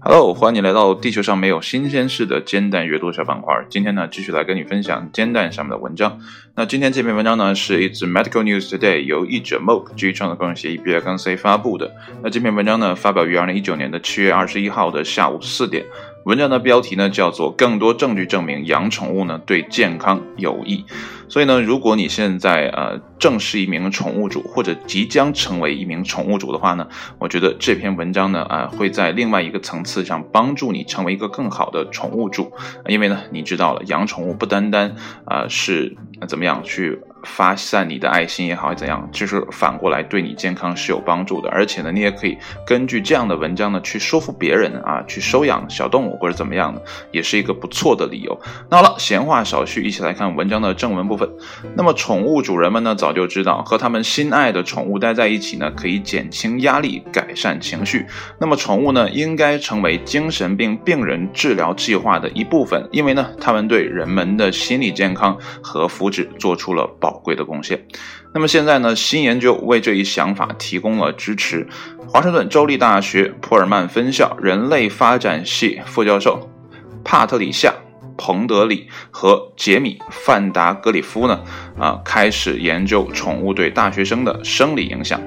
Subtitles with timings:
[0.00, 3.64] Hello，欢迎你来到地球上没有新鲜事的煎蛋阅读小板块。
[3.70, 6.20] 今天呢，继续来跟你分享煎蛋上面的文章。
[6.54, 11.90] 那今天这篇文章呢，是一支 Medical News Today 由译者 Moke 基于创作个人协议 B I 杠 C 发布的。
[12.22, 15.86] 那这篇文章呢，发表于二零一九年的七月二十一号的下午四点。
[16.26, 20.84] 文章的标题呢叫做“更多证据证明养宠物呢对健康有益”，
[21.30, 26.88] 所以呢，如果你现在呃正是一名宠物主或者即将成为一名宠物主的话呢，
[27.20, 32.50] 我觉得这篇文章呢啊会在另外一个层次上帮助你成为一个更好的宠物主，
[32.88, 37.00] 因为呢你知道了养宠物不单单啊是怎么样去。
[37.26, 41.50] 发散你的爱心也好，怎样，就是反过来对你健康是有帮助的。
[41.50, 48.40] 而且呢，你也可以根据这样的文章呢，去说服别人啊，去收养小动物或者怎么样的，也是一个不错的理由。
[48.70, 51.28] 那好了，闲话少叙，一起来看文章的正文部分。
[51.74, 58.06] 那么，宠物主人们呢，早就知道和他们心爱的宠物待在一起呢，可以减轻压力，改善情绪。
[58.38, 67.15] 那么，宠物呢，应该成为精神病病人治疗计划的一部分，因为呢，他们对人们的心理健康和福祉做出了保。
[67.16, 67.86] 贵的贡献。
[68.32, 68.94] 那么现在呢？
[68.94, 71.66] 新研究为这一想法提供了支持。
[72.08, 76.48] 华盛顿州立大学普尔曼分校人类发展系副教授
[77.04, 77.70] 帕特里夏·
[78.16, 81.40] 彭德里和杰米·范达格里夫呢，
[81.78, 85.20] 啊，开始研究宠物对大学生的生理影响。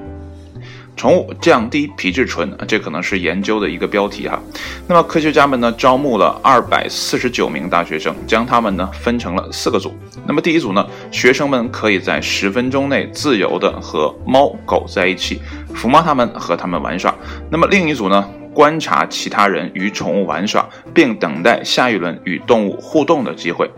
[1.00, 4.38] 宠物降低皮质醇，这可能是研究的一个标题哈。
[4.86, 9.98] 那么科学家们呢，招募了二百四十九名大学生，将他们呢分成了四个组。
[10.28, 15.40] 那么第一组呢，学生们可以在十分钟内自由的和猫狗在一起，
[15.74, 17.16] 抚摸它们，和它们玩耍。
[17.50, 23.72] 那么另一组呢，观察其他人与宠物玩耍，并等待下一轮与动物互动的机会。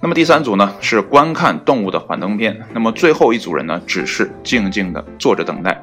[0.00, 2.60] 那么第三组呢，是观看动物的幻灯片。
[2.72, 5.80] 那么最后一组人呢，只是静静的坐着等待。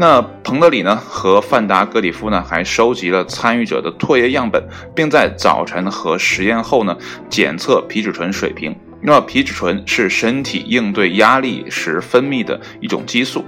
[0.00, 4.62] 那彭德里呢和范达格里夫呢还收集了参与者的唾液样本，
[4.94, 6.96] 并在早晨和实验后呢
[7.28, 8.76] 检测皮质醇水平。
[9.00, 13.44] 那皮质醇是身体应对压力时分泌的一种激素。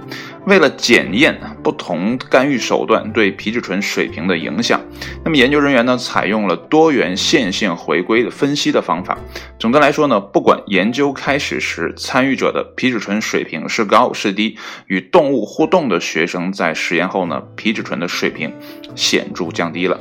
[0.47, 4.81] 为了检验不同干预手段对皮质醇水平的影响，
[5.23, 9.17] 那么研究人员呢采用了多元线性回归的分析的方法。
[9.59, 14.57] 总的来说呢，不管研究开始时参与者的皮质醇水平是高是低，
[14.87, 18.51] 与动物互动的学生在实验后呢，皮质醇的水平
[18.95, 19.99] 显著降低了。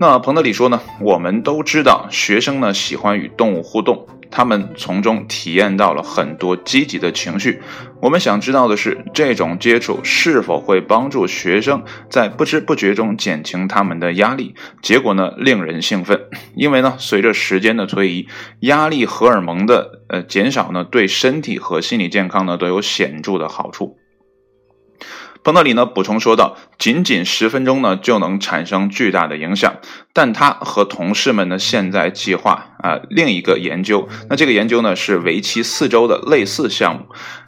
[0.00, 4.06] 那彭德里说呢，我们都知道学生呢喜欢与动物互动。
[4.30, 7.60] 他们从中体验到了很多积极的情绪。
[8.00, 14.54] 我们想知道的是，这种接触是否会帮助学生在不知不觉中减轻他们的压力？
[14.82, 16.20] 结果呢，令人兴奋，
[16.54, 18.28] 因为呢，随着时间的推移，
[18.60, 23.98] 压力荷尔蒙的呃减少呢，对身体和心理健康呢都有显著的好处。
[25.48, 29.76] 彭德里呢补充说道：“仅仅十分钟呢就能产生巨大的影响。”
[30.12, 34.06] 但他和同事们呢现在计划啊另一个研究。
[34.28, 37.06] 那这个研究呢是为期四周的类似项目。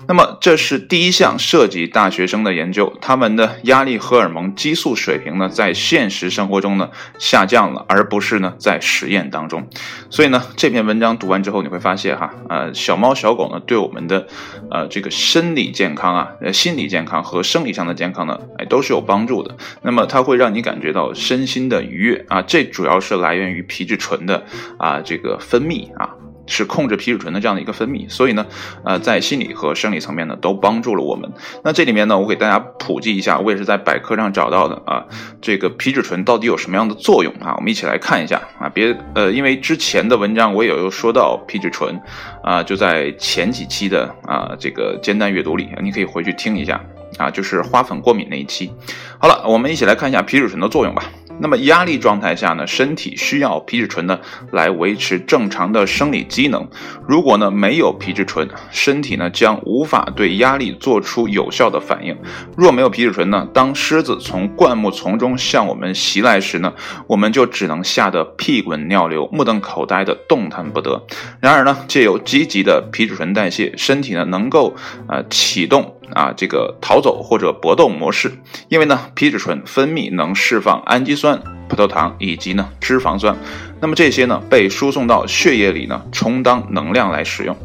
[0.09, 9.69] 那么这是第一项涉及大学生的研究，他们的压力荷尔蒙激素水平呢在现实生活中呢下降了，而不是呢在实验当中。
[10.09, 14.27] 所以呢这篇文章读完之后你会发现哈呃小猫小狗呢对我们的
[14.71, 19.55] 呃这个生理健康啊心理健康和生理上的健康呢哎都是有帮助的。
[19.83, 22.71] 那么它会让你感觉到身心的愉悦啊这。
[22.71, 24.45] 主要是来源于皮质醇的
[24.79, 26.15] 啊这个分泌啊，
[26.47, 28.47] 是控制皮质醇的这样的一个分泌，所以呢，
[28.85, 31.33] 呃，在心理和生理层面呢都帮助了我们。
[31.65, 35.05] 那这里面呢，我给大家普及一下，我也是在百科上找到的啊，
[35.41, 37.55] 这个皮质醇到底有什么样的作用啊？
[37.57, 42.01] 我们一起来看一下啊，别呃，因为之前的文章我也有说到皮质醇
[42.45, 46.81] 啊，就在前几期的啊这个煎蛋阅读里，你可以回去听一下
[47.19, 48.71] 啊，就是花粉过敏那一期。
[49.19, 51.05] 好了，我们一起来看一下皮质醇的作用吧。
[51.43, 54.21] 那么压力状态下呢，身体需要皮质醇呢
[54.53, 56.69] 来维持正常的生理机能。
[57.09, 62.15] 如果呢没有皮质醇，身体呢将无法对压力做出有效的反应。
[62.59, 66.75] 若没有皮质醇呢，当狮子从灌木丛中向我们袭来时呢，
[67.07, 71.07] 我们就只能吓得屁滚尿流、目瞪口呆的动弹不得。
[71.41, 74.77] 然而呢，借由积极的皮质醇代谢，身体呢能够
[75.09, 75.97] 呃启动。
[76.15, 78.33] 啊，这个逃走或者搏斗模式，
[78.69, 83.37] 因为呢，皮质醇分泌能释放氨基酸、葡萄糖以及呢脂肪酸，
[83.81, 87.57] 那么这些呢被输送到血液里呢，充当能量来使用。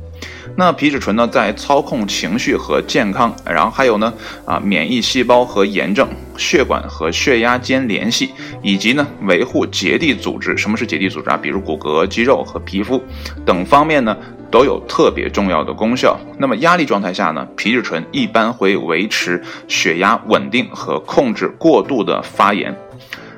[0.57, 4.13] 那皮质醇呢，在操控情绪和健康，然后还有呢，
[4.45, 6.07] 啊，免疫细胞和炎症、
[6.37, 8.31] 血管和血压间联系，
[8.61, 10.55] 以及呢，维护结缔组织。
[10.55, 11.35] 什么是结缔组织啊？
[11.35, 13.03] 比如骨骼、肌肉和皮肤
[13.45, 14.15] 等方面呢，
[14.49, 16.17] 都有特别重要的功效。
[16.37, 22.75] 那么压力状态下呢，皮质醇一般会维持血压稳定和控制过度的发炎。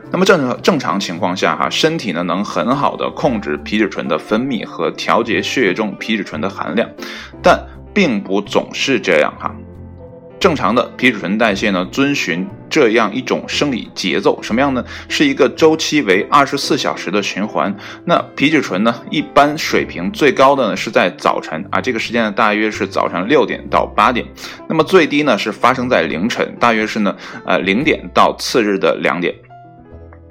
[0.10, 6.90] 那么正常正常情况下哈，身体呢能很好的控制皮质醇的分泌和调节血液中皮质醇的含量，
[7.44, 7.62] 但
[7.94, 9.54] 并不总是这样哈。
[10.40, 14.84] 正常的皮质醇代谢呢，遵循这样一种生理节奏，什么样呢？
[15.10, 17.76] 是一个周期为二十四小时的循环。
[18.06, 24.26] 那皮质醇呢，一般水平最高的呢是在早晨啊，这个时间呢大约是早上六点到八点。
[24.70, 29.34] 那么最低呢是发生在凌晨，大约是呢呃零点到次日的两点。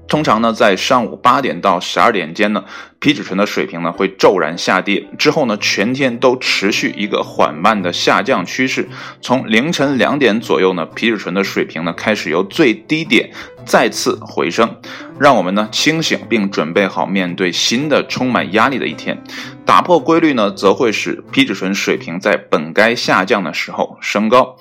[0.08, 2.64] 通常呢，在上午八点到十二点间呢，
[3.00, 8.88] 皮质醇的水平呢会骤然下跌，之后呢，全天都持续一个缓慢的下降趋势。
[9.20, 13.30] 从凌晨两点左右呢，皮质醇的水平呢开始由最低点
[13.64, 14.76] 再次回升，
[15.18, 19.20] 让我们呢清醒并准备好面对新的充满压力的一天。
[19.64, 24.56] 打破规律呢，则会使皮质醇水平在本该下降的时候升高。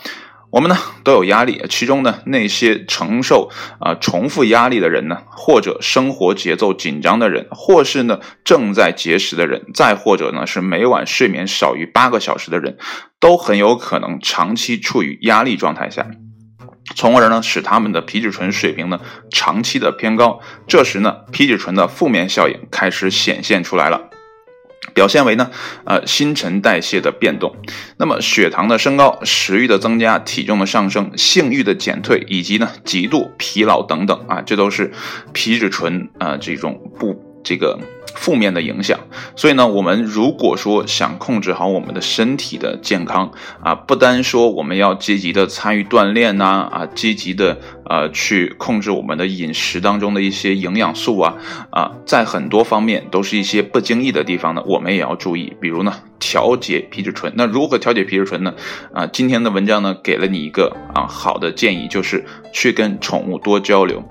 [0.56, 12.78] 我们呢都有压力，其中呢那些承受啊重复压力的人呢，或者生活节奏紧张的人，或是呢正在节食的人，再或者呢是每晚睡眠少于八个小时的人，
[13.20, 16.08] 都很有可能长期处于压力状态下，
[16.96, 20.40] 从而呢使他们的皮质醇水平呢长期的偏高。
[20.70, 24.10] 这时呢皮质醇的负面效应开始显现出来了。
[24.94, 25.50] 表现为呢，
[25.86, 27.56] 呃，新陈代谢的变动，
[27.98, 34.92] 那么血糖的升高、食欲的增加、体重的上升、性欲的减退，以及呢极度疲劳等等啊，这都是
[35.34, 37.80] 皮质醇啊这种不这个。
[38.18, 38.98] 负面的影响，
[39.36, 43.30] 所以呢，我们如果说想控制好我们的身体的健康
[43.62, 51.36] 啊，不单说我们要积极的参与锻炼呐，啊，积极的呃去控制我们的饮食当中的一些营养素啊，
[51.72, 55.54] 啊，在很多方面都是一些不经意的地方呢，我们也要注意。
[55.60, 57.34] 比如呢，调节皮质醇。
[57.36, 58.54] 那如何调节皮质醇呢？
[58.94, 64.02] 啊，今天的文章呢，给了你一个啊好的建议，就是去跟宠物多交流。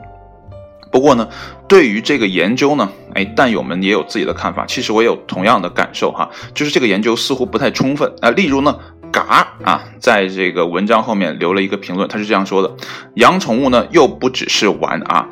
[0.93, 1.29] 不过呢，
[1.67, 4.67] 对于这个研究呢，哎，蛋友们也有自己的看法。
[4.67, 8.31] 其实我也有同样的感受哈，就是这个研究似乎不太充分啊。
[8.31, 8.77] 例如呢，
[9.11, 12.71] 嘎啊，在这个文章后面留了一个评论，他是这样说的：
[13.15, 15.29] 养宠物呢，又不只是玩啊，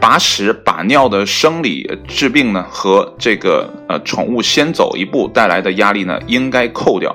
[0.00, 7.14] 把屎把尿的生理治病呢，和这个呃宠物先走一步带来的压力呢，应该扣掉。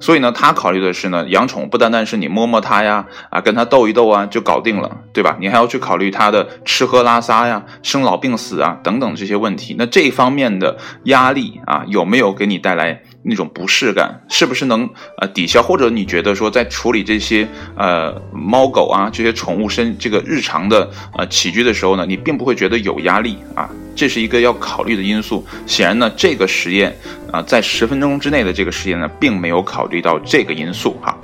[0.00, 5.36] 所以呢，他考虑的是呢，养宠不单单是你摸摸它呀，啊，跟它斗一斗啊，就搞定了，对吧？
[5.40, 9.74] 你还要去考虑它的吃喝拉撒呀、生老病死啊等等这些问题。
[9.78, 13.02] 那这方面的压力啊，有没有给你带来？
[13.22, 14.88] 那种不适感是不是能
[15.18, 15.62] 呃抵消？
[15.62, 23.68] 或者你觉得说在处理这些呃猫狗啊这些宠物生这个日常的呃起居的时候呢，你并不会觉得有压力啊？
[23.94, 25.44] 这是一个要考虑的因素。
[25.66, 26.96] 显然呢，这个实验
[27.32, 31.16] 啊在十分钟之内的这个实验呢，并没有考虑到这个因素哈。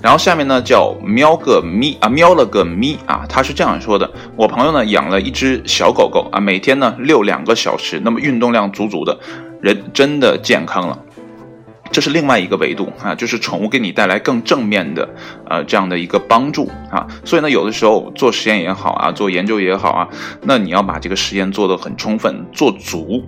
[0.00, 9.16] 然后下面呢叫喵个咪啊喵了个咪啊，他是这样说的：我朋友呢养了一只小狗狗啊，每天呢遛两个小时，那么运动量足足的，
[9.60, 10.98] 人真的健康了。
[11.92, 15.08] 这是另外一个维度啊，就是宠物给你带来更正面的，
[15.48, 17.06] 呃，这样的一个帮助啊。
[17.24, 20.08] 所以呢，有的时候做实验也好啊，做研究也好啊，
[20.42, 23.22] 那你要把这个实验做得很充分，做足。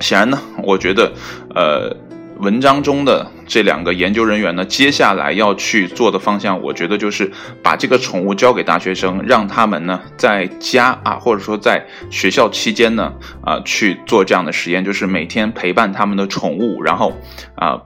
[0.00, 1.12] 显然呢，我觉得，
[1.54, 1.94] 呃。
[2.38, 7.30] 文章中的这两个研究人员呢，接下来要去做的方向，我觉得就是
[7.62, 17.12] 把这个宠物交给大学生，让他们呢在家啊，或者说在学校期间呢，啊去做这样的实验，就是每天陪伴他们的宠物，然后
[17.54, 17.80] 啊。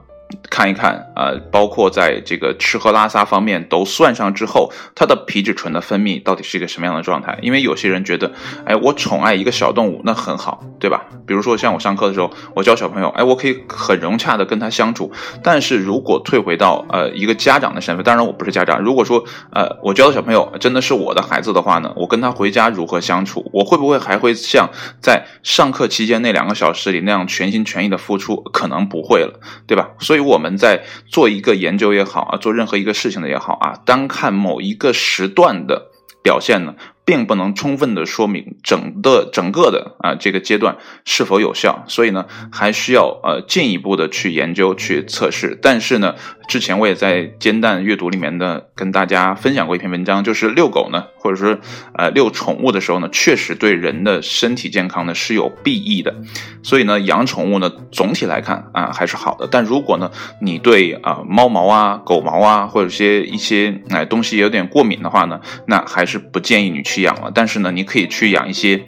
[0.49, 7.37] 看一看，呃，包括在这个吃喝拉撒方面都算上之后，它的皮质醇的分泌到底是一个什么样的状态？
[7.41, 8.31] 因为有些人觉得，
[8.65, 11.05] 哎，我宠爱一个小动物那很好，对吧？
[11.25, 15.11] 比如说像我上课的时候，我教小朋友，哎，我可以很融洽的跟他相处。
[15.43, 23.49] 但是如果退回到呃一个家长的身份，当然我不是家长，如果说呃我教的小朋友真的是我的孩子的话呢，我跟他回家如何相处？
[23.51, 24.69] 我会不会还会像
[25.01, 28.37] 在上课期间那两个小时里那样全心全意的付出？
[28.53, 29.89] 可能不会了，对吧？
[29.99, 30.20] 所以。
[30.21, 35.91] 我们在做一个研究也好啊，做任何一个事情的也好啊，单看某一个时段的
[36.23, 36.75] 表现呢。
[37.03, 45.57] 并不能充分的说明整的整个的啊这个阶段是否有效，所以呢还需要呃进一步的去研究去测试。
[45.61, 46.15] 但是呢，
[46.51, 51.57] 之前我也在煎蛋阅读里面的跟大家分享过一篇文章，就是遛狗呢，或者说
[51.93, 56.13] 呃遛宠物的时候呢，确实对人的身体健康呢是有裨益的。
[56.61, 59.47] 所以呢，养宠物呢总体来看啊还是好的。
[59.49, 66.91] 但如果呢你对啊猫毛啊狗毛啊或者些一些哎东西有点过敏的话呢，那还是不建议你去。
[66.91, 68.83] 去养了，但是呢，你可以去养一些，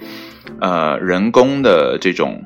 [0.60, 2.44] 呃，人工的这种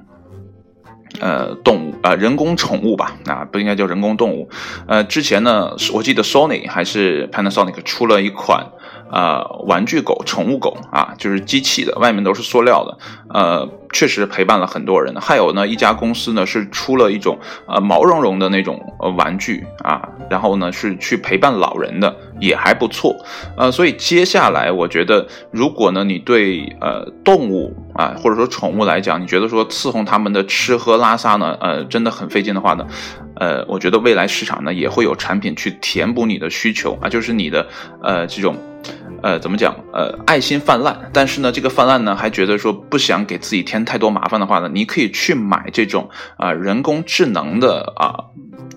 [1.20, 4.50] 呃，动物啊，人工宠物吧，啊，不应该叫人工动物。
[4.88, 8.66] 呃，之前呢，我记得 Sony 还是 Panasonic 出了一款
[9.12, 12.98] 呃玩具狗、宠物狗啊，就是机器的，外面都是塑料的，
[13.30, 15.16] 呃，确实陪伴了很多人。
[15.20, 17.38] 还有呢，一家公司呢是出了一种
[17.68, 23.16] 呃毛茸茸的那种呃玩具啊，然后呢是去陪伴老人的，也还不错。
[23.56, 32.86] 呃，所以接下来我觉得，如果呢你对呃动物啊或者说宠物来讲，你觉得说伺候他们的吃喝拉撒呢，呃，真的很费劲的话呢，
[33.40, 37.68] 呃，我觉得未来市场呢也会有产品去填补你的需求啊，就是你的
[38.02, 38.56] 呃这种，
[39.22, 48.16] 呃怎么讲，呃爱心泛滥，但是呢这个泛滥呢还觉得说不想给自己添太多麻烦的话呢，你可以去买这种啊人工智能的啊。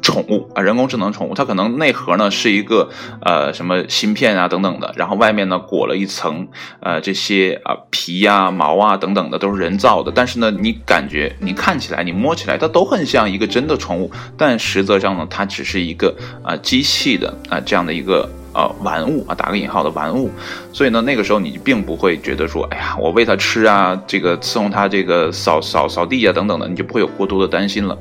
[0.02, 2.90] 宠物啊，人工智能宠物，它可能内核呢是一个
[3.23, 6.49] 呃什么芯片啊等等的，然后外面呢裹了一层
[6.80, 18.28] 呃这些啊皮呀毛啊等等的都是人造的，但是呢你感觉你看起来你摸起来它都很像一个真的宠物，但实则上呢它只是一个啊机器的啊这样的一个。
[18.52, 20.30] 呃，玩物啊，打个引号的玩物，
[20.73, 27.97] 所以呢，那个时候你并不会觉得说，哎呀，我喂它吃啊，这个伺候它，这个扫扫扫地啊，等等的，你就不会有过多的担心了。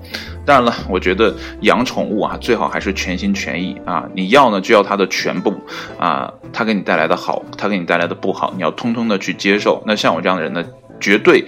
[0.46, 5.54] 当然了，我觉得养宠物啊，最好还是全心全意啊，你要呢就要它的全部
[6.00, 9.84] 啊，它给你带来的好，它给你带来的不好，你要通通的去接受。
[9.86, 10.66] 那像我这样的人呢，
[11.00, 11.46] 绝对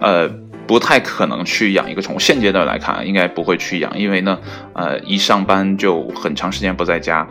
[0.00, 0.28] 呃
[0.66, 2.18] 不太可能去养一个宠物。
[2.18, 4.36] 现阶段来看，应该不会去养，因为呢，
[4.72, 7.24] 呃，一上班就很长时间不在家。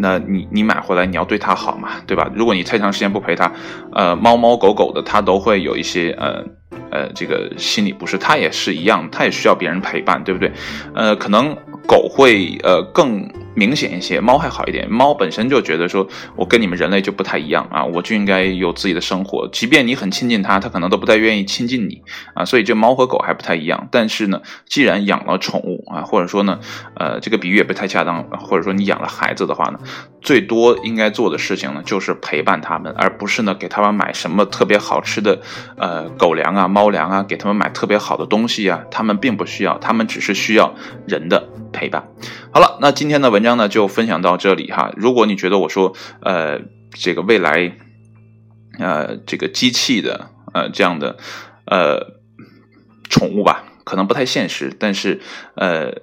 [0.00, 2.30] 那你你买回来你要对它好嘛，对吧？
[2.34, 3.52] 如果你太长时间不陪它，
[3.92, 6.42] 呃，猫猫狗狗的它都会有一些呃
[6.90, 10.50] 呃这个心理不适，它也是一样，它也需要别人陪伴，对不对？
[10.94, 11.54] 呃，可能
[11.86, 13.28] 狗会呃更。
[13.54, 14.88] 明显一些，猫还好一点。
[14.90, 19.48] 猫本身就觉得说，我跟你们人类就不太一样啊，我就应该有自己的生活。
[19.52, 22.02] 即便你很亲近它，它可能都不太愿意亲近你
[22.34, 22.44] 啊。
[22.44, 23.88] 所以这猫和狗还不太一样。
[23.90, 26.60] 但是呢，既然养了宠物啊，或者说呢，
[26.94, 29.78] 呃，这个比喻也不太恰当，或者说你养了孩子的话呢，
[30.20, 35.40] 最多应该做的事情呢，就是陪伴他们，而不是呢给他们买什么特别好吃的
[35.76, 38.80] 呃狗粮啊、猫粮啊，给他们买特别好的东西啊。
[38.90, 40.74] 他们并不需要，他们只是需要
[41.06, 42.06] 人的陪伴。
[42.52, 44.92] 好了，那今天的文文章呢就分享到这里哈。
[44.96, 46.60] 如果你觉得我说呃
[46.92, 47.74] 这个未来
[48.78, 51.16] 呃这个机器的呃这样的
[51.64, 52.20] 呃
[53.08, 55.22] 宠物吧，可能不太现实，但是
[55.54, 55.94] 呃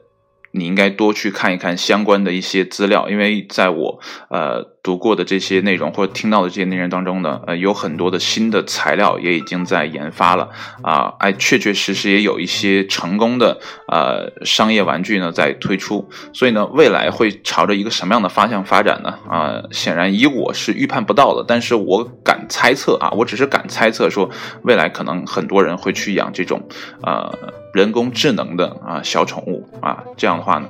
[0.51, 4.75] 你应该多去看一看相关的一些资料，因为在我呃。
[4.88, 10.50] 读过的这些内容或者听到的这些内容当中呢，呃，有很多的新的材料也已经在研发了
[10.82, 13.60] 啊，哎，确确实实也有一些成功的
[13.91, 19.13] 呃商业玩具呢在推出，所以呢，未来会朝着一个什么样的方向发展呢？
[19.29, 24.29] 啊，显然以我是预判不到的，但是我敢猜测啊，我只是敢猜测说，
[24.62, 26.62] 未来可能很多人会去养这种
[27.03, 27.29] 呃
[27.74, 30.70] 人工智能的啊小宠物啊，这样的话呢，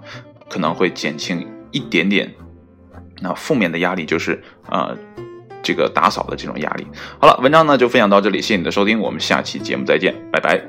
[0.50, 2.33] 可能会减轻一点点。
[3.21, 4.95] 那负面的压力就是呃
[5.62, 6.88] 这个打扫的这种压力。
[7.19, 10.62] 好了，文章呢就分享到这里，谢谢你的收听，我们下期节目再见，拜拜。